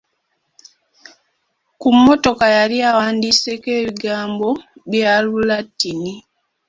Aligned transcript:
Ku 1.79 1.87
mmotoka 1.95 2.45
yali 2.57 2.77
awandiiseko 2.89 3.67
ebigambo 3.81 4.49
bya 4.91 5.13
lulatini. 5.25 6.11